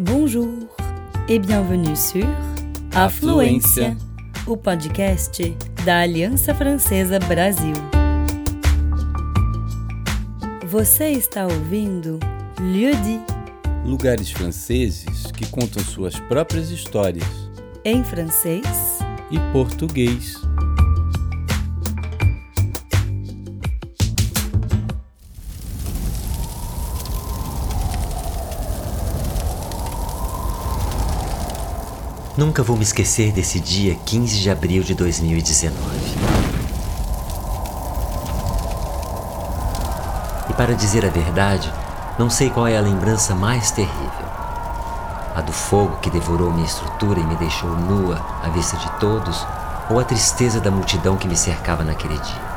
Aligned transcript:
Bonjour 0.00 0.48
et 1.28 1.40
bienvenue 1.40 1.96
sur 1.96 2.24
Afluência, 2.94 3.96
o 4.46 4.56
podcast 4.56 5.56
da 5.84 6.02
Aliança 6.02 6.54
Francesa 6.54 7.18
Brasil. 7.18 7.74
Você 10.68 11.10
está 11.10 11.48
ouvindo 11.48 12.20
Lieu 12.60 12.94
dit, 13.02 13.20
Lugares 13.84 14.30
franceses 14.30 15.32
que 15.32 15.50
contam 15.50 15.82
suas 15.82 16.16
próprias 16.20 16.70
histórias 16.70 17.26
em 17.84 18.04
francês 18.04 19.00
e 19.32 19.40
português. 19.52 20.47
Nunca 32.38 32.62
vou 32.62 32.76
me 32.76 32.84
esquecer 32.84 33.32
desse 33.32 33.58
dia 33.58 33.96
15 34.06 34.38
de 34.38 34.48
abril 34.48 34.84
de 34.84 34.94
2019. 34.94 35.76
E 40.48 40.52
para 40.52 40.72
dizer 40.76 41.04
a 41.04 41.10
verdade, 41.10 41.68
não 42.16 42.30
sei 42.30 42.48
qual 42.48 42.68
é 42.68 42.78
a 42.78 42.80
lembrança 42.80 43.34
mais 43.34 43.72
terrível. 43.72 44.28
A 45.34 45.40
do 45.40 45.52
fogo 45.52 45.96
que 45.96 46.10
devorou 46.10 46.52
minha 46.52 46.64
estrutura 46.64 47.18
e 47.18 47.24
me 47.24 47.34
deixou 47.34 47.70
nua 47.70 48.24
à 48.40 48.48
vista 48.50 48.76
de 48.76 48.88
todos, 49.00 49.44
ou 49.90 49.98
a 49.98 50.04
tristeza 50.04 50.60
da 50.60 50.70
multidão 50.70 51.16
que 51.16 51.26
me 51.26 51.36
cercava 51.36 51.82
naquele 51.82 52.18
dia. 52.18 52.48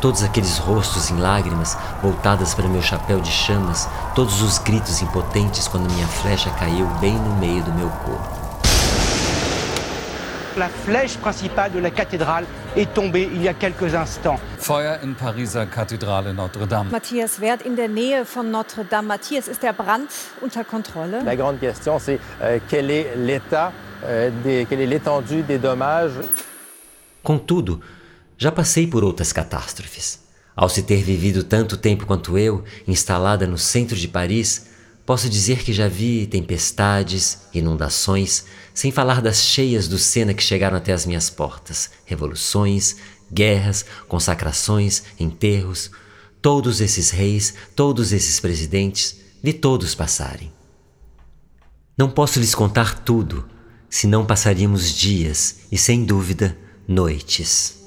Todos 0.00 0.22
aqueles 0.22 0.58
rostos 0.58 1.10
em 1.10 1.16
lágrimas 1.16 1.76
voltadas 2.00 2.54
para 2.54 2.68
meu 2.68 2.80
chapéu 2.80 3.20
de 3.20 3.32
chamas, 3.32 3.88
todos 4.14 4.40
os 4.40 4.58
gritos 4.58 5.02
impotentes 5.02 5.66
quando 5.66 5.92
minha 5.92 6.06
flecha 6.06 6.48
caiu 6.50 6.86
bem 7.00 7.14
no 7.14 7.34
meio 7.34 7.64
do 7.64 7.72
meu 7.72 7.88
corpo. 7.88 8.33
La 10.56 10.68
flèche 10.68 11.16
principale 11.16 11.72
de 11.72 11.80
la 11.80 11.90
cathédrale 11.90 12.44
est 12.76 12.92
tombée 12.94 13.28
il 13.34 13.42
y 13.42 13.48
a 13.48 13.54
quelques 13.54 13.92
instants. 13.94 14.38
Feuer 14.58 14.98
in 15.02 15.12
Pariser 15.14 15.64
Kathedrale 15.66 16.32
Notre-Dame. 16.32 16.90
Matthias 16.92 17.40
Wert 17.40 17.66
in 17.66 17.74
der 17.74 17.88
Nähe 17.88 18.24
von 18.24 18.44
Notre-Dame. 18.52 19.08
Matthias, 19.08 19.48
ist 19.48 19.62
der 19.64 19.72
Brand 19.72 20.08
unter 20.42 20.62
Kontrolle? 20.64 21.22
La 21.24 21.34
grande 21.34 21.58
question, 21.58 21.98
c'est 21.98 22.20
euh, 22.40 22.60
quel 22.70 22.88
est 22.92 23.16
l'état, 23.16 23.72
euh, 24.04 24.30
des- 24.44 24.64
quelle 24.68 24.80
est 24.80 24.86
l'étendue 24.86 25.42
des 25.42 25.58
dommages. 25.58 26.20
Contudo, 27.24 27.80
já 28.38 28.52
passei 28.52 28.86
por 28.86 29.02
outras 29.02 29.32
catástrofes. 29.32 30.20
Ao 30.54 30.68
se 30.68 30.82
ter 30.82 31.02
vivido 31.02 31.42
tanto 31.42 31.76
tempo 31.76 32.06
quanto 32.06 32.38
eu, 32.38 32.62
instalada 32.86 33.44
no 33.44 33.58
centro 33.58 33.96
de 33.96 34.06
Paris, 34.06 34.66
posso 35.04 35.28
dizer 35.28 35.62
que 35.62 35.72
já 35.72 35.88
vi 35.88 36.26
tempestades, 36.26 37.40
inundações, 37.52 38.44
sem 38.72 38.90
falar 38.90 39.20
das 39.20 39.42
cheias 39.42 39.86
do 39.86 39.98
Sena 39.98 40.34
que 40.34 40.42
chegaram 40.42 40.76
até 40.76 40.92
as 40.92 41.06
minhas 41.06 41.30
portas, 41.30 41.90
revoluções, 42.04 42.96
guerras, 43.32 43.84
consacrações, 44.08 45.02
enterros. 45.18 45.90
Todos 46.40 46.80
esses 46.80 47.10
reis, 47.10 47.54
todos 47.74 48.12
esses 48.12 48.40
presidentes, 48.40 49.20
vi 49.42 49.52
todos 49.52 49.94
passarem. 49.94 50.52
Não 51.96 52.10
posso 52.10 52.40
lhes 52.40 52.54
contar 52.54 52.98
tudo, 52.98 53.48
senão 53.88 54.26
passaríamos 54.26 54.92
dias 54.92 55.60
e, 55.70 55.78
sem 55.78 56.04
dúvida, 56.04 56.56
noites. 56.88 57.83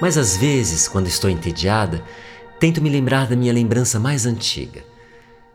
Mas 0.00 0.18
às 0.18 0.36
vezes, 0.36 0.86
quando 0.86 1.06
estou 1.06 1.30
entediada, 1.30 2.04
tento 2.60 2.82
me 2.82 2.90
lembrar 2.90 3.26
da 3.26 3.36
minha 3.36 3.52
lembrança 3.52 3.98
mais 3.98 4.26
antiga. 4.26 4.84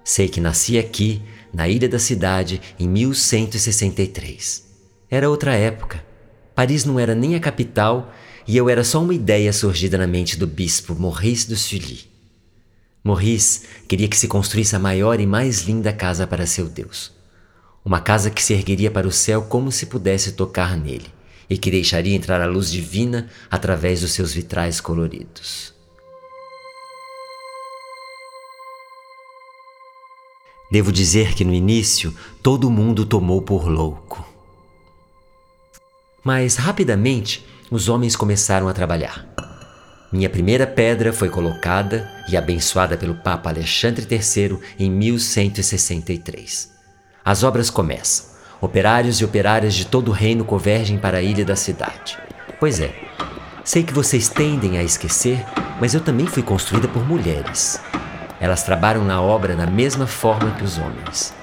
Sei 0.04 0.28
que 0.28 0.42
nasci 0.42 0.80
aqui, 0.80 1.22
na 1.54 1.68
ilha 1.68 1.88
da 1.88 2.00
cidade, 2.00 2.60
em 2.80 2.88
1163. 2.88 4.64
Era 5.10 5.30
outra 5.30 5.54
época. 5.54 6.04
Paris 6.56 6.86
não 6.86 7.00
era 7.00 7.14
nem 7.14 7.36
a 7.36 7.40
capital 7.40 8.12
e 8.48 8.58
eu 8.58 8.68
era 8.68 8.84
só 8.84 9.02
uma 9.02 9.14
ideia 9.14 9.54
surgida 9.54 9.98
na 9.98 10.08
mente 10.08 10.38
do 10.38 10.48
bispo 10.48 10.96
Maurice 10.96 11.48
de 11.48 11.56
Sully. 11.56 12.10
Maurice 13.04 13.62
queria 13.88 14.08
que 14.08 14.18
se 14.18 14.28
construísse 14.28 14.76
a 14.76 14.80
maior 14.80 15.20
e 15.20 15.28
mais 15.28 15.62
linda 15.62 15.94
casa 15.94 16.26
para 16.26 16.48
seu 16.48 16.68
Deus. 16.68 17.12
Uma 17.86 18.00
casa 18.00 18.32
que 18.32 18.44
se 18.44 18.54
ergueria 18.54 18.90
para 18.90 19.08
o 19.08 19.12
céu 19.12 19.44
como 19.44 19.72
se 19.72 19.86
pudesse 19.86 20.32
tocar 20.32 20.76
nele 20.76 21.21
e 21.52 21.58
que 21.58 21.70
deixaria 21.70 22.16
entrar 22.16 22.40
a 22.40 22.46
luz 22.46 22.72
divina 22.72 23.30
através 23.50 24.00
dos 24.00 24.14
seus 24.14 24.32
vitrais 24.32 24.80
coloridos. 24.80 25.74
Devo 30.72 30.94
dizer 30.94 31.36
que 31.36 31.44
no 31.44 31.54
início 31.54 32.16
todo 32.42 32.72
mundo 32.72 33.06
tomou 33.06 33.42
por 33.42 33.68
louco. 33.68 34.26
Mas 36.24 36.56
rapidamente 36.56 37.46
os 37.70 37.90
homens 37.90 38.16
começaram 38.16 38.70
a 38.70 38.74
trabalhar. 38.74 39.28
Minha 40.10 40.30
primeira 40.30 40.66
pedra 40.66 41.12
foi 41.12 41.28
colocada 41.28 42.10
e 42.30 42.38
abençoada 42.38 42.96
pelo 42.96 43.16
Papa 43.16 43.50
Alexandre 43.50 44.08
III 44.10 44.58
em 44.80 44.90
1163. 44.90 46.72
As 47.26 47.44
obras 47.44 47.70
começam. 47.70 48.31
Operários 48.62 49.20
e 49.20 49.26
operárias 49.26 49.74
de 49.74 49.88
todo 49.88 50.10
o 50.10 50.14
reino 50.14 50.46
convergem 50.46 50.96
para 50.96 51.18
a 51.18 51.22
ilha 51.22 51.44
da 51.44 51.56
cidade. 51.56 52.16
Pois 52.60 52.80
é, 52.80 52.94
sei 53.64 53.82
que 53.82 53.92
vocês 53.92 54.30
tendem 54.30 54.78
a 54.78 54.84
esquecer, 54.84 55.44
mas 55.80 55.96
eu 55.96 56.00
também 56.00 56.28
fui 56.28 56.44
construída 56.44 56.88
por 56.88 57.04
mulheres. 57.04 57.82
Elas 58.40 58.62
trabalham 58.62 59.04
na 59.04 59.20
obra 59.20 59.56
da 59.56 59.66
mesma 59.66 60.06
forma 60.06 60.52
que 60.52 60.64
os 60.64 60.78
homens. 60.78 61.34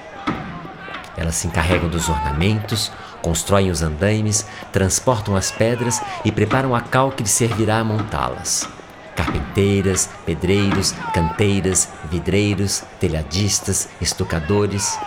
Elas 1.17 1.35
se 1.35 1.47
encarregam 1.47 1.89
dos 1.89 2.07
ornamentos, 2.07 2.89
constroem 3.21 3.69
os 3.69 3.81
andaimes, 3.81 4.45
transportam 4.71 5.35
as 5.35 5.51
pedras 5.51 6.01
e 6.23 6.31
preparam 6.31 6.73
a 6.73 6.79
cal 6.79 7.11
que 7.11 7.23
lhes 7.23 7.33
servirá 7.33 7.79
a 7.79 7.83
montá-las. 7.83 8.65
Carpinteiras, 9.13 10.09
pedreiros, 10.25 10.93
canteiras, 11.13 11.89
vidreiros, 12.09 12.83
telhadistas, 12.97 13.89
estucadores. 13.99 14.97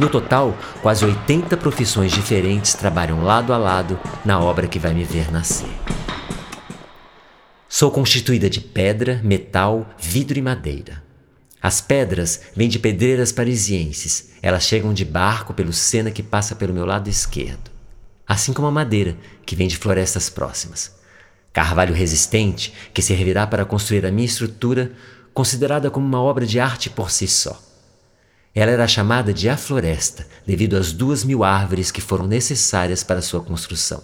No 0.00 0.08
total, 0.08 0.56
quase 0.80 1.04
80 1.04 1.58
profissões 1.58 2.10
diferentes 2.10 2.72
trabalham 2.72 3.22
lado 3.22 3.52
a 3.52 3.58
lado 3.58 4.00
na 4.24 4.40
obra 4.40 4.66
que 4.66 4.78
vai 4.78 4.94
me 4.94 5.04
ver 5.04 5.30
nascer. 5.30 5.68
Sou 7.68 7.90
constituída 7.90 8.48
de 8.48 8.62
pedra, 8.62 9.20
metal, 9.22 9.86
vidro 9.98 10.38
e 10.38 10.40
madeira. 10.42 11.02
As 11.60 11.82
pedras 11.82 12.40
vêm 12.56 12.66
de 12.66 12.78
pedreiras 12.78 13.30
parisienses. 13.30 14.30
Elas 14.40 14.64
chegam 14.64 14.94
de 14.94 15.04
barco 15.04 15.52
pelo 15.52 15.70
Sena 15.70 16.10
que 16.10 16.22
passa 16.22 16.56
pelo 16.56 16.72
meu 16.72 16.86
lado 16.86 17.10
esquerdo. 17.10 17.70
Assim 18.26 18.54
como 18.54 18.68
a 18.68 18.72
madeira, 18.72 19.18
que 19.44 19.54
vem 19.54 19.68
de 19.68 19.76
florestas 19.76 20.30
próximas. 20.30 20.98
Carvalho 21.52 21.92
resistente, 21.92 22.72
que 22.94 23.02
servirá 23.02 23.46
para 23.46 23.66
construir 23.66 24.06
a 24.06 24.10
minha 24.10 24.24
estrutura, 24.24 24.92
considerada 25.34 25.90
como 25.90 26.06
uma 26.06 26.22
obra 26.22 26.46
de 26.46 26.58
arte 26.58 26.88
por 26.88 27.10
si 27.10 27.28
só. 27.28 27.69
Ela 28.54 28.72
era 28.72 28.88
chamada 28.88 29.32
de 29.32 29.48
A 29.48 29.56
Floresta, 29.56 30.26
devido 30.44 30.76
às 30.76 30.92
duas 30.92 31.22
mil 31.22 31.44
árvores 31.44 31.90
que 31.90 32.00
foram 32.00 32.26
necessárias 32.26 33.04
para 33.04 33.22
sua 33.22 33.40
construção. 33.40 34.02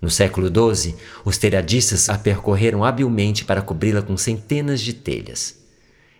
No 0.00 0.10
século 0.10 0.48
XII, 0.48 0.96
os 1.24 1.38
telhadistas 1.38 2.08
a 2.08 2.18
percorreram 2.18 2.84
habilmente 2.84 3.44
para 3.44 3.62
cobri-la 3.62 4.02
com 4.02 4.16
centenas 4.16 4.80
de 4.80 4.92
telhas. 4.92 5.56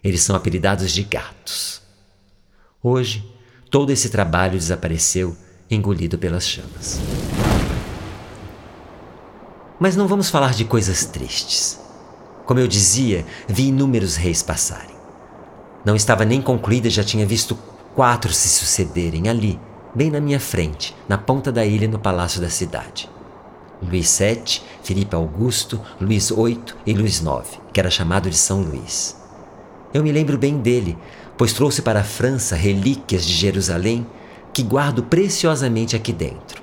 Eles 0.02 0.22
são 0.22 0.34
apelidados 0.34 0.90
de 0.92 1.02
gatos. 1.02 1.80
Hoje, 2.82 3.24
todo 3.70 3.90
esse 3.90 4.08
trabalho 4.08 4.58
desapareceu, 4.58 5.36
engolido 5.70 6.18
pelas 6.18 6.46
chamas. 6.46 7.00
Mas 9.78 9.96
não 9.96 10.06
vamos 10.06 10.30
falar 10.30 10.54
de 10.54 10.64
coisas 10.64 11.04
tristes. 11.04 11.78
Como 12.44 12.60
eu 12.60 12.68
dizia, 12.68 13.24
vi 13.48 13.68
inúmeros 13.68 14.16
reis 14.16 14.42
passarem. 14.42 14.91
Não 15.84 15.96
estava 15.96 16.24
nem 16.24 16.40
concluída 16.40 16.86
e 16.86 16.90
já 16.90 17.02
tinha 17.02 17.26
visto 17.26 17.58
quatro 17.94 18.32
se 18.32 18.48
sucederem 18.48 19.28
ali, 19.28 19.58
bem 19.94 20.10
na 20.10 20.20
minha 20.20 20.38
frente, 20.38 20.94
na 21.08 21.18
ponta 21.18 21.50
da 21.50 21.64
ilha 21.64 21.88
no 21.88 21.98
palácio 21.98 22.40
da 22.40 22.48
cidade. 22.48 23.10
Luís 23.82 24.16
VII, 24.16 24.62
Filipe 24.82 25.16
Augusto, 25.16 25.80
Luís 26.00 26.30
VIII 26.30 26.62
e 26.86 26.94
Luís 26.94 27.20
IX, 27.20 27.58
que 27.72 27.80
era 27.80 27.90
chamado 27.90 28.30
de 28.30 28.36
São 28.36 28.62
Luís. 28.62 29.16
Eu 29.92 30.04
me 30.04 30.12
lembro 30.12 30.38
bem 30.38 30.58
dele, 30.58 30.96
pois 31.36 31.52
trouxe 31.52 31.82
para 31.82 32.00
a 32.00 32.04
França 32.04 32.54
relíquias 32.54 33.24
de 33.24 33.32
Jerusalém 33.32 34.06
que 34.52 34.62
guardo 34.62 35.02
preciosamente 35.02 35.96
aqui 35.96 36.12
dentro. 36.12 36.62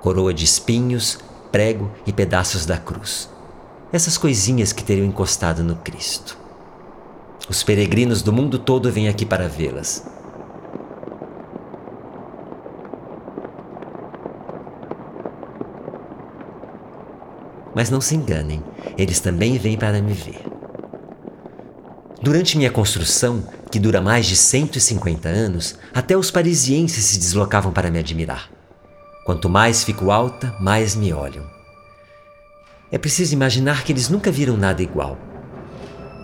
Coroa 0.00 0.34
de 0.34 0.44
espinhos, 0.44 1.18
prego 1.52 1.92
e 2.04 2.12
pedaços 2.12 2.66
da 2.66 2.76
cruz. 2.76 3.30
Essas 3.92 4.18
coisinhas 4.18 4.72
que 4.72 4.82
teriam 4.82 5.06
encostado 5.06 5.62
no 5.62 5.76
Cristo. 5.76 6.41
Os 7.48 7.62
peregrinos 7.62 8.22
do 8.22 8.32
mundo 8.32 8.58
todo 8.58 8.90
vêm 8.90 9.08
aqui 9.08 9.26
para 9.26 9.48
vê-las. 9.48 10.06
Mas 17.74 17.90
não 17.90 18.00
se 18.00 18.14
enganem, 18.14 18.62
eles 18.96 19.18
também 19.18 19.58
vêm 19.58 19.76
para 19.76 20.00
me 20.00 20.12
ver. 20.12 20.44
Durante 22.20 22.56
minha 22.56 22.70
construção, 22.70 23.42
que 23.70 23.80
dura 23.80 24.00
mais 24.00 24.26
de 24.26 24.36
150 24.36 25.28
anos, 25.28 25.76
até 25.92 26.16
os 26.16 26.30
parisienses 26.30 27.04
se 27.06 27.18
deslocavam 27.18 27.72
para 27.72 27.90
me 27.90 27.98
admirar. 27.98 28.48
Quanto 29.24 29.48
mais 29.48 29.82
fico 29.82 30.10
alta, 30.10 30.54
mais 30.60 30.94
me 30.94 31.12
olham. 31.12 31.44
É 32.92 32.98
preciso 32.98 33.34
imaginar 33.34 33.82
que 33.82 33.92
eles 33.92 34.08
nunca 34.08 34.30
viram 34.30 34.56
nada 34.56 34.82
igual. 34.82 35.18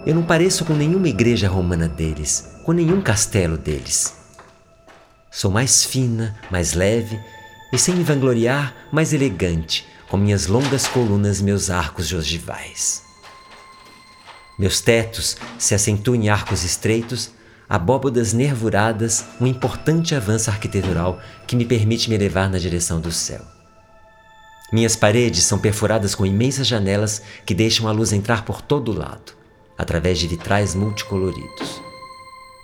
Eu 0.07 0.15
não 0.15 0.23
pareço 0.23 0.65
com 0.65 0.75
nenhuma 0.75 1.09
igreja 1.09 1.49
romana 1.49 1.89
deles, 1.89 2.49
com 2.65 2.73
nenhum 2.73 3.01
castelo 3.01 3.59
deles. 3.59 4.15
Sou 5.31 5.51
mais 5.51 5.85
fina, 5.85 6.39
mais 6.51 6.73
leve 6.73 7.21
e, 7.73 7.79
sem 7.79 7.95
me 7.95 8.05
vangloriar, 8.05 8.75
mais 8.93 9.13
elegante, 9.13 9.87
com 10.09 10.17
minhas 10.17 10.47
longas 10.47 10.87
colunas 10.87 11.41
meus 11.41 11.69
arcos 11.69 12.13
ogivais. 12.13 13.03
Meus 14.59 14.81
tetos 14.81 15.37
se 15.59 15.75
acentuam 15.75 16.17
em 16.17 16.29
arcos 16.29 16.65
estreitos, 16.65 17.31
abóbodas 17.69 18.33
nervuradas, 18.33 19.25
um 19.41 19.47
importante 19.47 20.15
avanço 20.15 20.51
arquitetural 20.51 21.21
que 21.47 21.55
me 21.55 21.65
permite 21.65 22.09
me 22.09 22.17
elevar 22.17 22.49
na 22.49 22.59
direção 22.59 23.01
do 23.01 23.13
céu. 23.13 23.43
Minhas 24.73 24.97
paredes 24.97 25.45
são 25.45 25.59
perfuradas 25.59 26.15
com 26.15 26.27
imensas 26.27 26.67
janelas 26.67 27.23
que 27.47 27.55
deixam 27.55 27.87
a 27.89 27.93
luz 27.93 28.13
entrar 28.13 28.45
por 28.45 28.61
todo 28.61 28.93
lado, 28.93 29.38
através 29.79 30.19
de 30.19 30.27
vitrais 30.27 30.75
multicoloridos. 30.75 31.81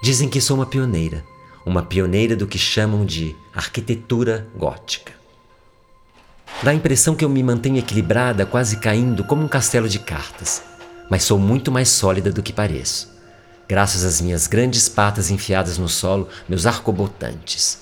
Dizem 0.03 0.29
que 0.29 0.41
sou 0.41 0.57
uma 0.57 0.67
pioneira, 0.67 1.25
uma 1.65 1.83
pioneira 1.83 2.37
do 2.37 2.47
que 2.47 2.59
chamam 2.59 3.07
de 3.07 3.35
arquitetura 3.55 4.47
gótica. 4.57 5.13
Dá 6.63 6.73
a 6.73 6.75
impressão 6.75 7.15
que 7.15 7.25
eu 7.25 7.29
me 7.29 7.43
mantenho 7.43 7.79
equilibrada, 7.79 8.45
quase 8.45 8.79
caindo 8.79 9.25
como 9.25 9.45
um 9.45 9.49
castelo 9.49 9.89
de 9.89 9.99
cartas, 9.99 10.63
mas 11.11 11.23
sou 11.23 11.39
muito 11.39 11.71
mais 11.71 11.89
sólida 11.89 12.33
do 12.33 12.43
que 12.43 12.53
pareço, 12.53 13.11
graças 13.69 14.05
às 14.05 14.21
minhas 14.21 14.47
grandes 14.47 14.89
patas 14.89 15.31
enfiadas 15.31 15.79
no 15.79 15.89
solo, 15.89 16.29
meus 16.49 16.67
arcobotantes. 16.67 17.79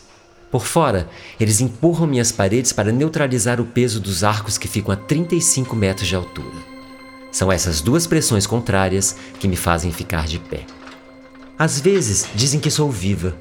Por 0.50 0.66
fora, 0.66 1.08
eles 1.40 1.60
empurram 1.60 2.06
minhas 2.06 2.30
paredes 2.30 2.72
para 2.72 2.92
neutralizar 2.92 3.60
o 3.60 3.64
peso 3.64 3.98
dos 3.98 4.22
arcos 4.22 4.58
que 4.58 4.68
ficam 4.68 4.92
a 4.92 4.96
35 4.96 5.74
metros 5.74 6.06
de 6.06 6.14
altura. 6.14 6.71
São 7.32 7.50
essas 7.50 7.80
duas 7.80 8.06
pressões 8.06 8.46
contrárias 8.46 9.16
que 9.40 9.48
me 9.48 9.56
fazem 9.56 9.90
ficar 9.90 10.26
de 10.28 10.38
pé. 10.38 10.66
Às 11.58 11.80
vezes 11.80 12.28
dizem 12.34 12.60
que 12.60 12.70
sou 12.70 12.90
viva, 12.90 13.34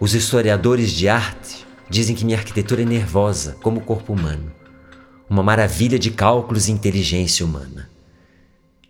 os 0.00 0.14
historiadores 0.14 0.90
de 0.90 1.10
arte 1.10 1.66
dizem 1.90 2.16
que 2.16 2.24
minha 2.24 2.38
arquitetura 2.38 2.80
é 2.80 2.86
nervosa, 2.86 3.58
como 3.62 3.80
o 3.80 3.84
corpo 3.84 4.14
humano, 4.14 4.50
uma 5.28 5.42
maravilha 5.42 5.98
de 5.98 6.10
cálculos 6.10 6.68
e 6.68 6.72
inteligência 6.72 7.44
humana. 7.44 7.90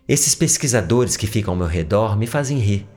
Esses 0.07 0.33
pesquisadores 0.33 1.17
que 1.17 1.27
ficam 1.27 1.53
ao 1.53 1.57
meu 1.57 1.67
redor 1.67 2.17
me 2.17 2.27
fazem 2.27 2.59
rir. 2.59 2.87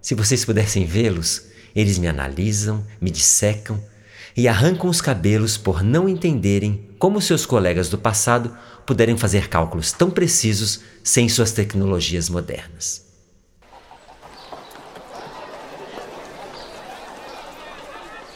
Se 0.00 0.14
vocês 0.14 0.44
pudessem 0.44 0.84
vê-los, 0.84 1.46
eles 1.74 1.98
me 1.98 2.06
analisam, 2.06 2.86
me 3.00 3.10
dissecam 3.10 3.82
e 4.38 4.46
arrancam 4.46 4.88
os 4.88 5.00
cabelos 5.00 5.56
por 5.56 5.82
não 5.82 6.08
entenderem 6.08 6.88
como 6.96 7.20
seus 7.20 7.44
colegas 7.44 7.88
do 7.88 7.98
passado 7.98 8.56
puderam 8.86 9.18
fazer 9.18 9.48
cálculos 9.48 9.90
tão 9.90 10.10
precisos 10.10 10.80
sem 11.02 11.28
suas 11.28 11.50
tecnologias 11.50 12.28
modernas. 12.28 13.04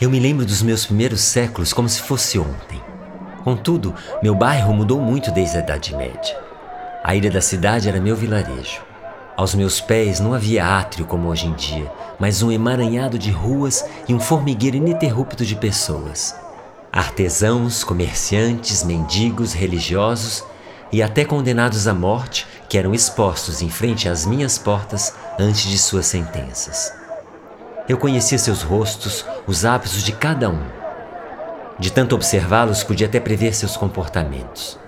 Eu 0.00 0.10
me 0.10 0.18
lembro 0.18 0.44
dos 0.44 0.60
meus 0.60 0.84
primeiros 0.84 1.20
séculos 1.20 1.72
como 1.72 1.88
se 1.88 2.02
fosse 2.02 2.36
ontem. 2.36 2.82
Contudo, 3.44 3.94
meu 4.20 4.34
bairro 4.34 4.74
mudou 4.74 5.00
muito 5.00 5.30
desde 5.30 5.58
a 5.58 5.60
Idade 5.60 5.94
Média. 5.94 6.36
A 7.04 7.14
ilha 7.14 7.30
da 7.30 7.40
cidade 7.40 7.88
era 7.88 8.00
meu 8.00 8.16
vilarejo. 8.16 8.91
Aos 9.36 9.54
meus 9.54 9.80
pés 9.80 10.20
não 10.20 10.34
havia 10.34 10.64
átrio 10.64 11.06
como 11.06 11.28
hoje 11.28 11.46
em 11.46 11.54
dia, 11.54 11.90
mas 12.18 12.42
um 12.42 12.52
emaranhado 12.52 13.18
de 13.18 13.30
ruas 13.30 13.84
e 14.06 14.14
um 14.14 14.20
formigueiro 14.20 14.76
ininterrupto 14.76 15.44
de 15.44 15.56
pessoas. 15.56 16.34
Artesãos, 16.92 17.82
comerciantes, 17.82 18.84
mendigos, 18.84 19.54
religiosos 19.54 20.44
e 20.92 21.02
até 21.02 21.24
condenados 21.24 21.88
à 21.88 21.94
morte 21.94 22.46
que 22.68 22.76
eram 22.76 22.92
expostos 22.94 23.62
em 23.62 23.70
frente 23.70 24.06
às 24.06 24.26
minhas 24.26 24.58
portas 24.58 25.14
antes 25.38 25.62
de 25.62 25.78
suas 25.78 26.04
sentenças. 26.04 26.92
Eu 27.88 27.96
conhecia 27.96 28.38
seus 28.38 28.60
rostos, 28.60 29.24
os 29.46 29.64
hábitos 29.64 30.02
de 30.02 30.12
cada 30.12 30.50
um. 30.50 30.62
De 31.78 31.90
tanto 31.90 32.14
observá-los, 32.14 32.84
podia 32.84 33.06
até 33.06 33.18
prever 33.18 33.54
seus 33.54 33.78
comportamentos. 33.78 34.78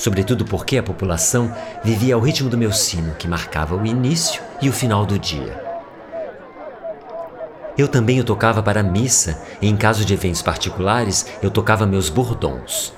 Sobretudo 0.00 0.46
porque 0.46 0.78
a 0.78 0.82
população 0.82 1.54
vivia 1.84 2.14
ao 2.14 2.22
ritmo 2.22 2.48
do 2.48 2.56
meu 2.56 2.72
sino, 2.72 3.14
que 3.16 3.28
marcava 3.28 3.76
o 3.76 3.84
início 3.84 4.42
e 4.62 4.66
o 4.66 4.72
final 4.72 5.04
do 5.04 5.18
dia. 5.18 5.62
Eu 7.76 7.86
também 7.86 8.18
o 8.18 8.24
tocava 8.24 8.62
para 8.62 8.80
a 8.80 8.82
missa 8.82 9.42
e, 9.60 9.68
em 9.68 9.76
caso 9.76 10.02
de 10.02 10.14
eventos 10.14 10.40
particulares, 10.40 11.26
eu 11.42 11.50
tocava 11.50 11.84
meus 11.84 12.08
bordons. 12.08 12.94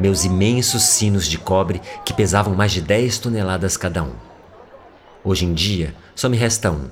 Meus 0.00 0.24
imensos 0.24 0.84
sinos 0.84 1.26
de 1.26 1.36
cobre 1.36 1.82
que 2.06 2.14
pesavam 2.14 2.54
mais 2.54 2.72
de 2.72 2.80
10 2.80 3.18
toneladas 3.18 3.76
cada 3.76 4.02
um. 4.02 4.14
Hoje 5.22 5.44
em 5.44 5.52
dia, 5.52 5.94
só 6.14 6.26
me 6.30 6.38
resta 6.38 6.70
um: 6.70 6.88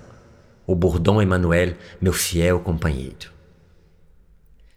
o 0.66 0.74
Bourdon 0.74 1.22
Emmanuel, 1.22 1.72
meu 1.98 2.12
fiel 2.12 2.60
companheiro. 2.60 3.32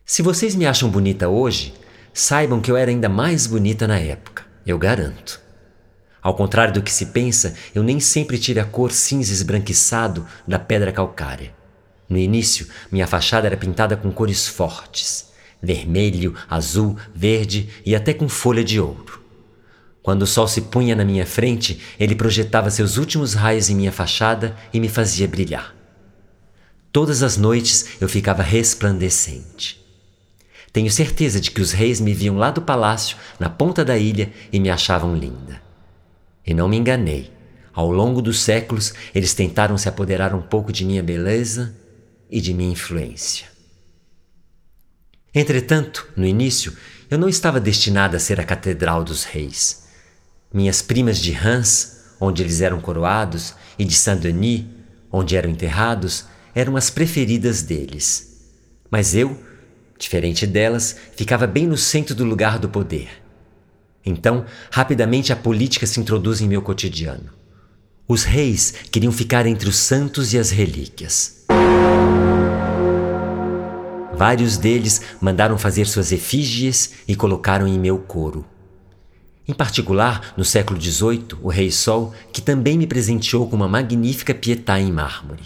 Se 0.08 0.22
vocês 0.22 0.54
me 0.54 0.68
acham 0.68 0.88
bonita 0.88 1.28
hoje, 1.30 1.74
saibam 2.14 2.62
que 2.62 2.70
eu 2.70 2.78
era 2.78 2.92
ainda 2.92 3.10
mais 3.10 3.48
bonita 3.48 3.88
na 3.88 3.98
época, 3.98 4.46
eu 4.64 4.78
garanto. 4.78 5.42
Ao 6.22 6.36
contrário 6.36 6.76
do 6.76 6.84
que 6.84 6.94
se 6.94 7.08
pensa, 7.08 7.56
eu 7.74 7.82
nem 7.82 8.00
sempre 8.00 8.38
tive 8.38 8.60
a 8.60 8.66
cor 8.66 8.92
cinza 8.92 9.34
esbranquiçado 9.34 10.24
da 10.48 10.60
pedra 10.60 10.92
calcária. 10.92 11.56
No 12.08 12.20
início, 12.20 12.68
minha 12.92 13.08
fachada 13.08 13.48
era 13.48 13.58
pintada 13.58 13.98
com 13.98 14.12
cores 14.12 14.48
fortes: 14.48 15.32
vermelho, 15.60 16.36
azul, 16.48 16.96
verde 17.12 17.70
e 17.84 17.96
até 17.96 18.14
com 18.14 18.30
folha 18.30 18.64
de 18.64 18.80
ouro. 18.80 19.24
Quando 20.04 20.22
o 20.22 20.28
sol 20.28 20.48
se 20.48 20.62
punha 20.62 20.96
na 20.96 21.04
minha 21.04 21.26
frente, 21.26 21.82
ele 22.00 22.14
projetava 22.14 22.70
seus 22.70 22.98
últimos 22.98 23.34
raios 23.34 23.72
em 23.72 23.76
minha 23.76 23.92
fachada 23.92 24.56
e 24.72 24.80
me 24.80 24.88
fazia 24.88 25.28
brilhar. 25.28 25.76
Todas 26.92 27.24
as 27.24 27.38
noites 27.38 28.00
eu 28.00 28.08
ficava 28.08 28.44
resplandecente. 28.44 29.84
Tenho 30.76 30.92
certeza 30.92 31.40
de 31.40 31.52
que 31.52 31.62
os 31.62 31.72
reis 31.72 32.02
me 32.02 32.14
viam 32.14 32.36
lá 32.36 32.52
do 32.52 32.62
palácio, 32.62 33.16
na 33.40 33.50
ponta 33.50 33.86
da 33.86 33.98
ilha, 33.98 34.34
e 34.52 34.60
me 34.60 34.70
achavam 34.70 35.16
linda. 35.16 35.62
E 36.46 36.54
não 36.54 36.68
me 36.68 36.76
enganei. 36.76 37.32
Ao 37.72 37.90
longo 37.90 38.22
dos 38.22 38.42
séculos, 38.42 38.94
eles 39.14 39.34
tentaram 39.34 39.78
se 39.78 39.88
apoderar 39.88 40.36
um 40.36 40.42
pouco 40.42 40.74
de 40.74 40.84
minha 40.84 41.02
beleza 41.02 41.74
e 42.30 42.42
de 42.42 42.54
minha 42.54 42.74
influência. 42.74 43.48
Entretanto, 45.34 46.10
no 46.14 46.26
início, 46.26 46.76
eu 47.10 47.18
não 47.18 47.30
estava 47.30 47.58
destinada 47.58 48.18
a 48.18 48.20
ser 48.20 48.42
a 48.42 48.44
Catedral 48.44 49.02
dos 49.02 49.24
Reis. 49.24 49.86
Minhas 50.54 50.82
primas 50.82 51.20
de 51.20 51.32
Reims, 51.32 52.02
onde 52.20 52.44
eles 52.44 52.60
eram 52.60 52.82
coroados, 52.82 53.54
e 53.80 53.86
de 53.86 53.96
Saint-Denis, 53.96 54.66
onde 55.10 55.38
eram 55.38 55.50
enterrados, 55.50 56.26
eram 56.54 56.76
as 56.76 56.90
preferidas 56.90 57.62
deles. 57.62 58.42
Mas 58.92 59.16
eu, 59.16 59.40
diferente 59.98 60.46
delas, 60.46 60.96
ficava 61.16 61.48
bem 61.48 61.68
no 61.68 61.78
centro 61.78 62.14
do 62.14 62.24
lugar 62.24 62.60
do 62.60 62.70
poder. 62.70 63.10
Então, 64.06 64.46
rapidamente 64.70 65.34
a 65.34 65.36
política 65.36 65.88
se 65.88 66.00
introduz 66.00 66.42
em 66.42 66.48
meu 66.48 66.62
cotidiano. 66.62 67.32
Os 68.08 68.24
reis 68.24 68.74
queriam 68.92 69.12
ficar 69.12 69.48
entre 69.48 69.68
os 69.68 69.78
santos 69.78 70.34
e 70.34 70.38
as 70.38 70.52
relíquias. 70.52 71.44
Vários 74.16 74.58
deles 74.58 75.02
mandaram 75.20 75.58
fazer 75.58 75.86
suas 75.86 76.12
efígies 76.12 76.94
e 77.08 77.16
colocaram 77.16 77.68
em 77.68 77.80
meu 77.80 77.98
coro. 77.98 78.46
Em 79.48 79.54
particular, 79.54 80.34
no 80.38 80.46
século 80.46 80.80
XVIII, 80.80 81.28
o 81.42 81.50
Rei 81.50 81.72
Sol, 81.72 82.14
que 82.32 82.42
também 82.42 82.78
me 82.78 82.88
presenteou 82.88 83.48
com 83.50 83.56
uma 83.56 83.68
magnífica 83.68 84.34
pietá 84.34 84.80
em 84.80 84.92
mármore. 84.92 85.44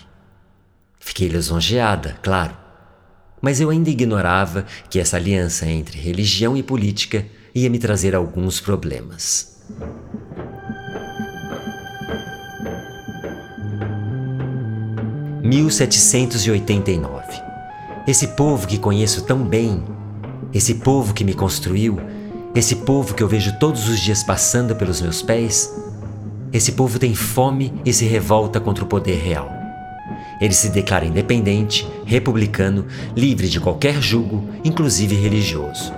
Fiquei 0.99 1.27
lisonjeada, 1.27 2.17
claro, 2.21 2.55
mas 3.41 3.61
eu 3.61 3.69
ainda 3.69 3.89
ignorava 3.89 4.65
que 4.89 4.99
essa 4.99 5.17
aliança 5.17 5.65
entre 5.65 5.99
religião 5.99 6.55
e 6.57 6.63
política 6.63 7.25
ia 7.53 7.69
me 7.69 7.79
trazer 7.79 8.15
alguns 8.15 8.59
problemas. 8.59 9.57
(1789) 15.43 17.23
Esse 18.07 18.27
povo 18.29 18.67
que 18.67 18.77
conheço 18.77 19.23
tão 19.25 19.43
bem, 19.43 19.83
esse 20.53 20.75
povo 20.75 21.13
que 21.13 21.23
me 21.23 21.33
construiu, 21.33 21.99
esse 22.55 22.75
povo 22.77 23.13
que 23.13 23.21
eu 23.21 23.27
vejo 23.27 23.57
todos 23.59 23.87
os 23.87 23.99
dias 23.99 24.23
passando 24.23 24.75
pelos 24.75 25.01
meus 25.01 25.21
pés, 25.21 25.73
esse 26.51 26.71
povo 26.71 26.97
tem 26.97 27.13
fome 27.13 27.73
e 27.85 27.93
se 27.93 28.05
revolta 28.05 28.59
contra 28.59 28.83
o 28.83 28.87
poder 28.87 29.17
real. 29.17 29.58
Ele 30.39 30.53
se 30.53 30.69
declara 30.69 31.05
independente, 31.05 31.87
republicano, 32.05 32.85
livre 33.15 33.49
de 33.49 33.59
qualquer 33.59 34.01
jugo, 34.01 34.47
inclusive 34.63 35.15
religioso. 35.15 35.93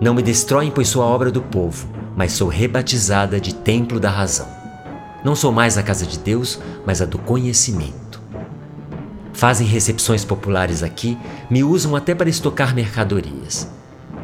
Não 0.00 0.14
me 0.14 0.22
destroem, 0.22 0.70
pois 0.70 0.88
sou 0.88 1.02
a 1.02 1.06
obra 1.06 1.30
do 1.30 1.42
povo, 1.42 1.88
mas 2.16 2.32
sou 2.32 2.48
rebatizada 2.48 3.40
de 3.40 3.54
templo 3.54 4.00
da 4.00 4.10
razão. 4.10 4.48
Não 5.24 5.34
sou 5.34 5.52
mais 5.52 5.78
a 5.78 5.82
casa 5.82 6.04
de 6.04 6.18
Deus, 6.18 6.60
mas 6.84 7.00
a 7.00 7.06
do 7.06 7.18
conhecimento. 7.18 8.20
Fazem 9.32 9.66
recepções 9.66 10.24
populares 10.24 10.82
aqui, 10.82 11.18
me 11.50 11.64
usam 11.64 11.96
até 11.96 12.14
para 12.14 12.28
estocar 12.28 12.74
mercadorias. 12.74 13.68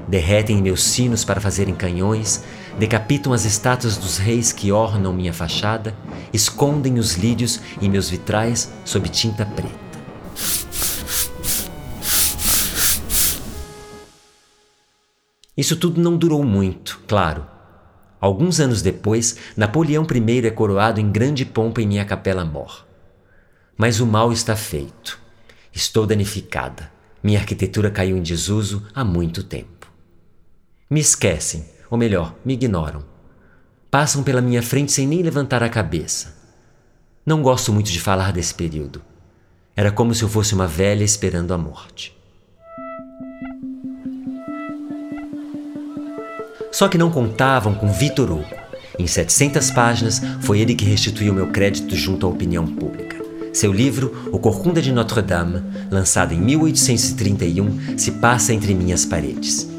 Derretem 0.07 0.63
meus 0.63 0.83
sinos 0.83 1.25
para 1.25 1.41
fazerem 1.41 1.75
canhões, 1.75 2.45
decapitam 2.79 3.33
as 3.33 3.45
estátuas 3.45 3.97
dos 3.97 4.19
reis 4.19 4.53
que 4.53 4.73
ornam 4.73 5.13
minha 5.13 5.33
fachada, 5.33 5.95
escondem 6.33 6.99
os 6.99 7.15
lírios 7.15 7.61
em 7.81 7.89
meus 7.89 8.09
vitrais 8.09 8.73
sob 8.85 9.09
tinta 9.09 9.45
preta. 9.45 9.91
Isso 15.57 15.77
tudo 15.77 16.01
não 16.01 16.17
durou 16.17 16.43
muito, 16.43 17.01
claro. 17.07 17.47
Alguns 18.19 18.61
anos 18.61 18.81
depois, 18.81 19.37
Napoleão 19.57 20.07
I 20.11 20.47
é 20.47 20.51
coroado 20.51 21.01
em 21.01 21.11
grande 21.11 21.45
pompa 21.45 21.83
em 21.83 21.87
minha 21.87 22.05
capela 22.05 22.45
mor. 22.45 22.87
Mas 23.77 24.01
o 24.01 24.07
mal 24.07 24.33
está 24.33 24.57
feito. 24.57 25.19
Estou 25.73 26.07
danificada. 26.07 26.91
Minha 27.23 27.41
arquitetura 27.41 27.91
caiu 27.91 28.17
em 28.17 28.23
desuso 28.23 28.87
há 28.95 29.05
muito 29.05 29.43
tempo. 29.43 29.91
Me 30.89 31.01
esquecem, 31.01 31.65
ou 31.91 31.99
melhor, 31.99 32.35
me 32.45 32.55
ignoram. 32.55 33.03
Passam 33.91 34.23
pela 34.23 34.41
minha 34.41 34.63
frente 34.63 34.93
sem 34.93 35.07
nem 35.07 35.21
levantar 35.21 35.63
a 35.63 35.69
cabeça. 35.69 36.39
Não 37.27 37.43
gosto 37.43 37.73
muito 37.73 37.91
de 37.91 38.01
falar 38.01 38.33
desse 38.33 38.55
período. 38.55 39.03
Era 39.77 39.91
como 39.91 40.15
se 40.15 40.23
eu 40.23 40.29
fosse 40.29 40.55
uma 40.55 40.67
velha 40.67 41.03
esperando 41.03 41.53
a 41.53 41.59
morte. 41.59 42.17
Só 46.71 46.89
que 46.89 46.99
não 46.99 47.11
contavam 47.11 47.75
com 47.75 47.93
Vitor 47.93 48.31
Hugo. 48.31 48.61
Em 48.99 49.07
700 49.07 49.71
páginas, 49.71 50.21
foi 50.41 50.61
ele 50.61 50.75
que 50.75 50.85
restituiu 50.85 51.33
meu 51.33 51.49
crédito 51.49 51.97
junto 51.97 52.27
à 52.27 52.29
opinião 52.29 52.67
pública. 52.67 53.19
Seu 53.53 53.73
livro, 53.73 54.29
O 54.31 54.39
Corcunda 54.39 54.81
de 54.81 54.93
Notre-Dame, 54.93 55.63
lançado 55.91 56.33
em 56.33 56.41
1831, 56.41 57.99
se 57.99 58.13
passa 58.13 58.55
entre 58.55 58.75
minhas 58.75 59.05
paredes. 59.05 59.70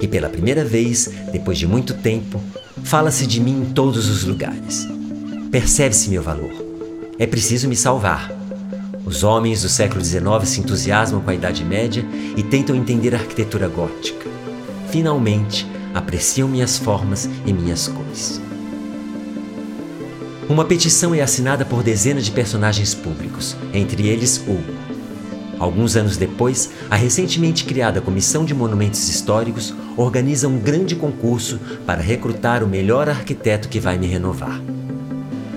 E 0.00 0.06
pela 0.06 0.28
primeira 0.28 0.64
vez, 0.64 1.10
depois 1.32 1.58
de 1.58 1.66
muito 1.66 1.94
tempo, 1.94 2.40
fala-se 2.84 3.26
de 3.26 3.40
mim 3.40 3.62
em 3.62 3.64
todos 3.72 4.08
os 4.08 4.24
lugares. 4.24 4.86
Percebe-se 5.50 6.08
meu 6.10 6.22
valor. 6.22 6.50
É 7.18 7.26
preciso 7.26 7.68
me 7.68 7.76
salvar. 7.76 8.30
Os 9.04 9.24
homens 9.24 9.62
do 9.62 9.68
século 9.68 10.04
XIX 10.04 10.26
se 10.44 10.60
entusiasmam 10.60 11.20
com 11.20 11.30
a 11.30 11.34
Idade 11.34 11.64
Média 11.64 12.04
e 12.36 12.42
tentam 12.42 12.76
entender 12.76 13.14
a 13.14 13.18
arquitetura 13.18 13.66
gótica. 13.66 14.28
Finalmente, 14.90 15.66
apreciam 15.94 16.48
minhas 16.48 16.78
formas 16.78 17.28
e 17.44 17.52
minhas 17.52 17.88
cores. 17.88 18.40
Uma 20.48 20.64
petição 20.64 21.14
é 21.14 21.20
assinada 21.20 21.64
por 21.64 21.82
dezenas 21.82 22.24
de 22.24 22.30
personagens 22.30 22.94
públicos, 22.94 23.56
entre 23.74 24.06
eles 24.06 24.38
Hugo. 24.38 24.87
Alguns 25.58 25.96
anos 25.96 26.16
depois, 26.16 26.70
a 26.88 26.96
recentemente 26.96 27.64
criada 27.64 28.00
Comissão 28.00 28.44
de 28.44 28.54
Monumentos 28.54 29.08
Históricos 29.08 29.74
organiza 29.96 30.46
um 30.46 30.58
grande 30.58 30.94
concurso 30.94 31.58
para 31.84 32.00
recrutar 32.00 32.62
o 32.62 32.68
melhor 32.68 33.08
arquiteto 33.08 33.68
que 33.68 33.80
vai 33.80 33.98
me 33.98 34.06
renovar. 34.06 34.60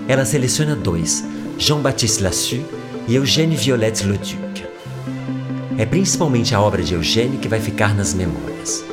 Ela 0.08 0.26
seleciona 0.26 0.76
dois, 0.76 1.24
Jean-Baptiste 1.58 2.24
Lassus 2.24 2.62
e 3.08 3.16
Eugène 3.16 3.56
Violette 3.56 4.06
Leduc. 4.06 4.66
É 5.78 5.86
principalmente 5.86 6.56
a 6.56 6.62
obra 6.62 6.84
de 6.84 6.96
Eugène 6.96 7.38
que 7.38 7.48
vai 7.48 7.60
ficar 7.60 7.96
nas 7.96 8.14
memórias. 8.14 8.84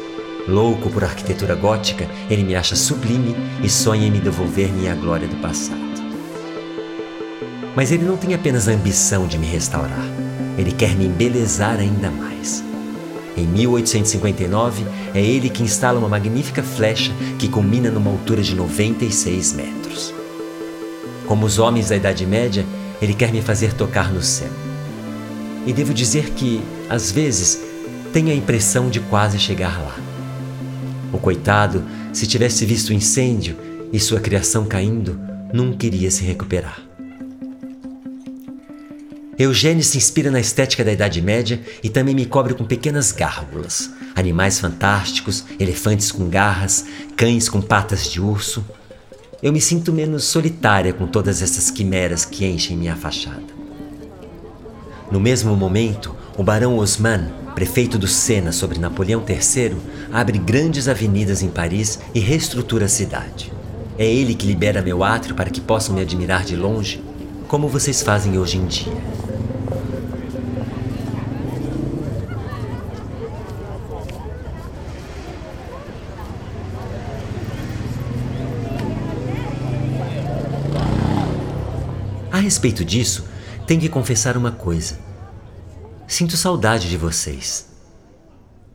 Louco 0.47 0.91
por 0.91 1.05
arquitetura 1.05 1.55
gótica, 1.55 2.07
ele 2.31 2.43
me 2.43 2.55
acha 2.55 2.77
sublime 2.77 3.35
e 3.63 3.69
sonha 3.69 4.07
em 4.07 4.11
me 4.11 4.21
devolver 4.21 4.73
minha 4.73 4.95
glória 4.95 5.29
do 5.29 5.37
passado. 5.37 5.79
Mas 7.75 7.93
ele 7.93 8.05
não 8.05 8.17
tem 8.17 8.35
apenas 8.35 8.69
a 8.69 8.73
ambição 8.73 9.27
de 9.27 9.39
me 9.39 9.47
restaurar, 9.47 10.07
ele 10.59 10.73
quer 10.73 10.97
me 10.97 11.07
embelezar 11.07 11.79
ainda 11.79 12.11
mais. 12.11 12.65
Em 13.37 13.47
1859, 13.47 14.85
é 15.15 15.23
ele 15.23 15.49
que 15.49 15.63
instala 15.63 15.99
uma 15.99 16.09
magnífica 16.09 16.63
flecha 16.63 17.13
que 17.39 17.49
culmina 17.49 17.89
numa 17.89 18.11
altura 18.11 18.43
de 18.43 18.57
96 18.57 19.53
metros. 19.53 20.13
Como 21.25 21.47
os 21.47 21.61
homens 21.61 21.91
da 21.91 21.97
Idade 21.97 22.27
Média, 22.27 22.67
ele 23.01 23.15
quer 23.15 23.31
me 23.31 23.41
fazer 23.41 23.73
tocar 23.75 24.13
no 24.13 24.21
céu. 24.21 24.51
E 25.65 25.73
devo 25.73 25.95
dizer 25.95 26.31
que, 26.31 26.61
às 26.91 27.13
vezes, 27.13 27.63
tenho 28.13 28.31
a 28.31 28.35
impressão 28.35 28.91
de 28.91 28.99
quase 28.99 29.39
chegar 29.39 29.79
lá. 29.79 29.95
O 31.13 31.19
coitado, 31.19 31.85
se 32.13 32.27
tivesse 32.27 32.67
visto 32.67 32.89
o 32.89 32.93
incêndio 32.93 33.57
e 33.93 34.01
sua 34.01 34.19
criação 34.19 34.65
caindo, 34.65 35.21
nunca 35.53 35.87
iria 35.87 36.11
se 36.11 36.25
recuperar. 36.25 36.88
Eugênio 39.39 39.85
se 39.85 39.97
inspira 39.97 40.31
na 40.31 40.41
estética 40.41 40.85
da 40.85 40.93
Idade 40.93 41.23
Média 41.23 41.61
e 41.83 41.89
também 41.89 42.15
me 42.15 42.27
cobre 42.27 42.55
com 42.55 42.65
pequenas 42.65 43.13
gárgulas, 43.13 43.91
animais 44.17 44.59
fantásticos, 44.59 45.45
elefantes 45.61 46.11
com 46.11 46.29
garras, 46.29 46.85
cães 47.17 47.49
com 47.49 47.61
patas 47.61 48.11
de 48.11 48.21
urso. 48.21 48.65
Eu 49.43 49.53
me 49.53 49.61
sinto 49.61 49.93
menos 49.93 50.25
solitária 50.25 50.93
com 50.93 51.07
todas 51.07 51.41
essas 51.41 51.71
quimeras 51.71 52.25
que 52.25 52.45
enchem 52.45 52.77
minha 52.77 52.97
fachada. 52.97 53.59
No 55.11 55.21
mesmo 55.21 55.55
momento, 55.55 56.15
o 56.37 56.43
barão 56.43 56.77
Osman 56.77 57.31
prefeito 57.59 57.99
do 57.99 58.07
Sena 58.07 58.53
sobre 58.53 58.79
Napoleão 58.79 59.25
III, 59.29 59.77
abre 60.13 60.39
grandes 60.39 60.87
avenidas 60.87 61.43
em 61.43 61.49
Paris 61.49 61.99
e 62.15 62.21
reestrutura 62.21 62.85
a 62.85 62.89
cidade. 62.89 63.53
É 63.99 64.07
ele 64.07 64.37
que 64.37 64.47
libera 64.47 64.81
meu 64.81 65.03
átrio 65.03 65.35
para 65.35 65.51
que 65.51 65.61
possam 65.61 65.93
me 65.93 66.01
admirar 66.01 66.45
de 66.45 66.55
longe, 66.55 67.03
como 67.49 67.67
vocês 67.67 68.03
fazem 68.03 68.39
hoje 68.39 68.59
em 68.59 68.67
dia. 68.67 68.93
A 82.31 82.39
respeito 82.39 82.85
disso, 82.85 83.27
tenho 83.67 83.81
que 83.81 83.89
confessar 83.89 84.37
uma 84.37 84.53
coisa. 84.53 84.99
Sinto 86.07 86.37
saudade 86.37 86.89
de 86.89 86.97
vocês. 86.97 87.67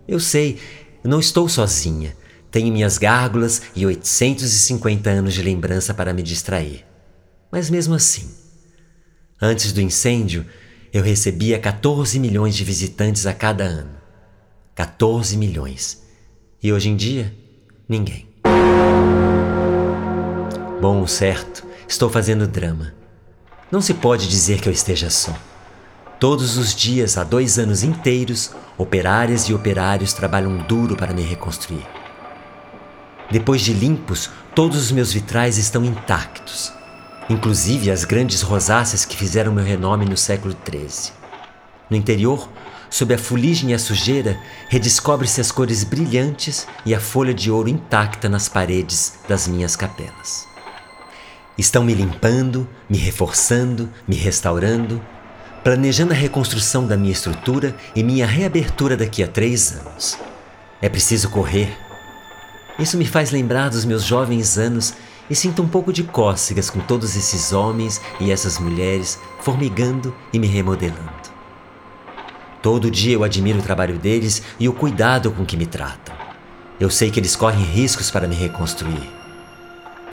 Eu 0.07 0.19
sei, 0.19 0.59
não 1.03 1.19
estou 1.19 1.47
sozinha. 1.47 2.17
Tenho 2.51 2.73
minhas 2.73 2.97
gárgulas 2.97 3.61
e 3.75 3.85
850 3.85 5.09
anos 5.09 5.33
de 5.33 5.41
lembrança 5.41 5.93
para 5.93 6.13
me 6.13 6.21
distrair. 6.21 6.85
Mas 7.51 7.69
mesmo 7.69 7.95
assim, 7.95 8.42
antes 9.43 9.73
do 9.73 9.81
incêndio, 9.81 10.45
eu 10.93 11.03
recebia 11.03 11.59
14 11.59 12.17
milhões 12.19 12.55
de 12.55 12.63
visitantes 12.63 13.25
a 13.25 13.33
cada 13.33 13.65
ano. 13.65 13.91
14 14.73 15.35
milhões. 15.35 16.01
E 16.61 16.71
hoje 16.71 16.89
em 16.89 16.95
dia, 16.95 17.33
ninguém. 17.87 18.25
Bom, 20.79 21.05
certo, 21.05 21.65
estou 21.87 22.09
fazendo 22.09 22.47
drama. 22.47 22.93
Não 23.69 23.81
se 23.81 23.93
pode 23.93 24.29
dizer 24.29 24.61
que 24.61 24.69
eu 24.69 24.73
esteja 24.73 25.09
só. 25.09 25.35
Todos 26.19 26.57
os 26.57 26.73
dias, 26.73 27.17
há 27.17 27.23
dois 27.23 27.59
anos 27.59 27.83
inteiros, 27.83 28.51
operárias 28.77 29.43
e 29.49 29.53
operários 29.53 30.13
trabalham 30.13 30.57
duro 30.59 30.95
para 30.95 31.13
me 31.13 31.21
reconstruir. 31.21 31.85
Depois 33.29 33.61
de 33.61 33.73
limpos, 33.73 34.29
todos 34.55 34.77
os 34.77 34.91
meus 34.91 35.11
vitrais 35.11 35.57
estão 35.57 35.83
intactos, 35.83 36.71
inclusive 37.29 37.89
as 37.89 38.03
grandes 38.03 38.41
rosáceas 38.41 39.05
que 39.05 39.15
fizeram 39.15 39.53
meu 39.53 39.63
renome 39.63 40.05
no 40.05 40.17
século 40.17 40.55
XIII. 40.67 41.13
No 41.89 41.97
interior, 41.97 42.49
sob 42.89 43.13
a 43.13 43.17
fuligem 43.17 43.71
e 43.71 43.73
a 43.73 43.79
sujeira, 43.79 44.39
redescobre-se 44.69 45.41
as 45.41 45.51
cores 45.51 45.83
brilhantes 45.83 46.67
e 46.85 46.93
a 46.93 46.99
folha 46.99 47.33
de 47.33 47.49
ouro 47.49 47.69
intacta 47.69 48.29
nas 48.29 48.47
paredes 48.47 49.13
das 49.27 49.47
minhas 49.47 49.75
capelas. 49.75 50.47
Estão 51.57 51.83
me 51.83 51.93
limpando, 51.93 52.67
me 52.89 52.97
reforçando, 52.97 53.89
me 54.07 54.15
restaurando, 54.15 55.01
planejando 55.63 56.11
a 56.11 56.15
reconstrução 56.15 56.85
da 56.85 56.97
minha 56.97 57.13
estrutura 57.13 57.75
e 57.95 58.03
minha 58.03 58.25
reabertura 58.25 58.97
daqui 58.97 59.23
a 59.23 59.27
três 59.27 59.71
anos. 59.71 60.17
É 60.81 60.89
preciso 60.89 61.29
correr. 61.29 61.77
Isso 62.77 62.97
me 62.97 63.05
faz 63.05 63.31
lembrar 63.31 63.69
dos 63.69 63.85
meus 63.85 64.03
jovens 64.03 64.57
anos 64.57 64.93
e 65.29 65.35
sinto 65.35 65.61
um 65.61 65.67
pouco 65.67 65.93
de 65.93 66.03
cócegas 66.03 66.69
com 66.69 66.79
todos 66.79 67.15
esses 67.15 67.53
homens 67.53 68.01
e 68.19 68.31
essas 68.31 68.59
mulheres 68.59 69.19
formigando 69.39 70.13
e 70.31 70.39
me 70.39 70.47
remodelando. 70.47 71.33
Todo 72.61 72.89
dia 72.89 73.13
eu 73.13 73.23
admiro 73.23 73.59
o 73.59 73.63
trabalho 73.63 73.97
deles 73.97 74.41
e 74.59 74.69
o 74.69 74.73
cuidado 74.73 75.31
com 75.31 75.45
que 75.45 75.57
me 75.57 75.65
tratam. 75.65 76.15
Eu 76.79 76.89
sei 76.89 77.11
que 77.11 77.19
eles 77.19 77.35
correm 77.35 77.63
riscos 77.63 78.09
para 78.09 78.27
me 78.27 78.35
reconstruir. 78.35 79.11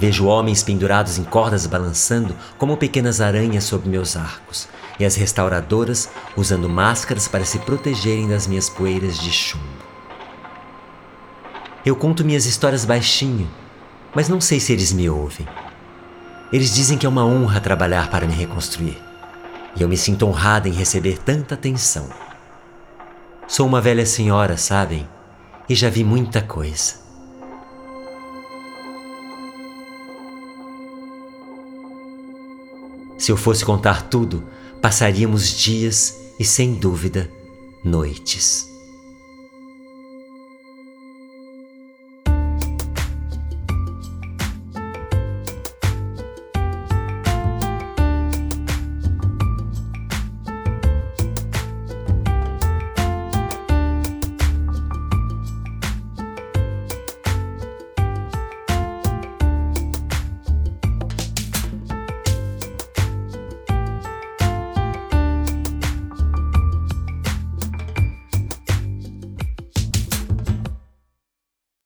Vejo 0.00 0.26
homens 0.26 0.62
pendurados 0.62 1.18
em 1.18 1.24
cordas 1.24 1.66
balançando 1.66 2.34
como 2.56 2.76
pequenas 2.76 3.20
aranhas 3.20 3.64
sob 3.64 3.88
meus 3.88 4.16
arcos, 4.16 4.66
e 4.98 5.04
as 5.04 5.14
restauradoras 5.14 6.10
usando 6.36 6.68
máscaras 6.68 7.28
para 7.28 7.44
se 7.44 7.58
protegerem 7.58 8.28
das 8.28 8.46
minhas 8.46 8.68
poeiras 8.68 9.18
de 9.18 9.30
chumbo. 9.30 9.64
Eu 11.84 11.96
conto 11.96 12.24
minhas 12.24 12.46
histórias 12.46 12.84
baixinho, 12.84 13.48
mas 14.14 14.28
não 14.28 14.40
sei 14.40 14.58
se 14.60 14.72
eles 14.72 14.92
me 14.92 15.08
ouvem. 15.08 15.46
Eles 16.52 16.74
dizem 16.74 16.98
que 16.98 17.06
é 17.06 17.08
uma 17.08 17.24
honra 17.24 17.60
trabalhar 17.60 18.10
para 18.10 18.26
me 18.26 18.32
reconstruir. 18.32 18.98
E 19.76 19.82
eu 19.82 19.88
me 19.88 19.96
sinto 19.96 20.26
honrada 20.26 20.68
em 20.68 20.72
receber 20.72 21.18
tanta 21.18 21.54
atenção. 21.54 22.08
Sou 23.46 23.66
uma 23.66 23.80
velha 23.80 24.04
senhora, 24.04 24.56
sabem? 24.56 25.08
E 25.68 25.74
já 25.74 25.88
vi 25.88 26.02
muita 26.02 26.42
coisa. 26.42 26.94
Se 33.16 33.30
eu 33.30 33.36
fosse 33.36 33.64
contar 33.64 34.08
tudo, 34.08 34.44
passaríamos 34.80 35.50
dias 35.56 36.18
e, 36.38 36.44
sem 36.44 36.74
dúvida, 36.74 37.30
noites. 37.84 38.69